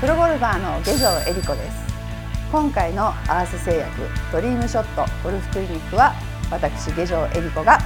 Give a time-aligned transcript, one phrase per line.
[0.00, 1.76] プロゴルファーの下条恵理子です。
[2.52, 6.14] 今回のアース製薬ドリームショットゴルフクリニックは
[6.52, 7.80] 私下条恵理子が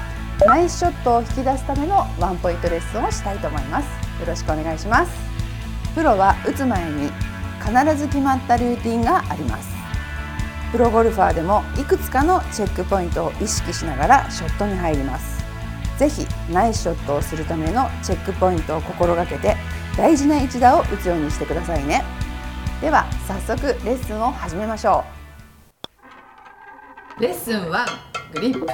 [0.46, 3.86] ナイスショットを引き出すためのワンポイントレッスンをしたいと思います。
[4.20, 5.12] よろしくお願いします。
[5.94, 7.10] プロは打つ前に
[7.64, 9.70] 必ず決まったルーティンがあります。
[10.70, 15.42] プロゴルファーでもいくつかのチェックポイントを意識しながらショットに入ります。
[15.96, 19.56] ぜひナイスショットをするためのチェックポイントを心がけて
[19.96, 22.02] 大事な一打を打つようにしてくださいね。
[22.80, 25.04] では早速レッスンを始めましょ
[27.18, 27.22] う。
[27.22, 27.86] レッスン1
[28.32, 28.66] グリップ。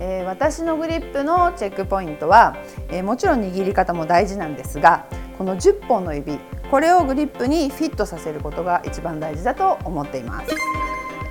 [0.00, 2.56] えー私のグリップのチェックポイントは、
[2.88, 5.06] えーもちろん握り方も大事なんですが
[5.38, 6.38] この10本の指
[6.70, 10.54] これをグリップにフィットさせることが一番大事だと思っています、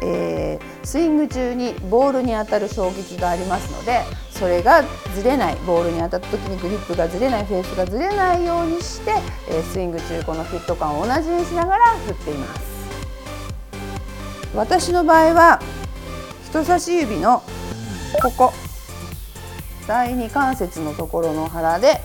[0.02, 4.84] えースイング中にボールに当たる衝撃がありますのでそれが
[5.14, 9.12] ずれないボールに当たった時にグリップがずれないフェースがずれないようにして、
[9.50, 12.62] えースイング中このフィット感を同じにしながら振っています。
[14.56, 15.62] 私の場合は
[16.50, 17.44] 人差し指の
[18.24, 18.54] ここ
[19.88, 22.02] 第二関節のところの腹で、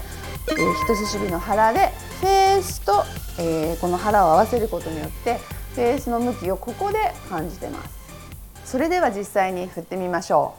[0.48, 3.04] えー人差し指の腹でフェースと、
[3.38, 5.38] えーこの腹を合わせることによって
[5.74, 7.94] フェースの向きをここで感じてます。
[8.64, 10.54] それでは実際に振ってみましょ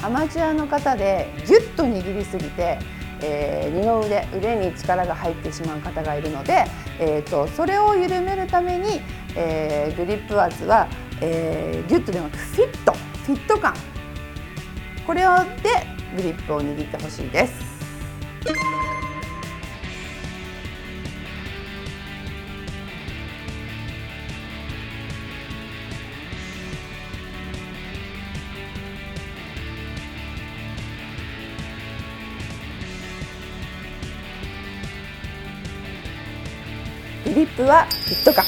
[0.00, 0.04] う。
[0.04, 2.78] アマチュアの方でギュッと握りすぎて、
[3.20, 6.64] えー二の腕腕に力が入ってしまう方がいるので、
[6.98, 9.02] えー、とそれを緩めるために、
[9.36, 10.88] えーグリップ圧は、
[11.20, 13.74] えーギュッとではなくフィットフィット感。
[15.06, 15.86] これをで
[16.16, 17.71] グリップを握ってほしいです。
[18.44, 18.50] グ
[37.32, 38.44] リップはフィット感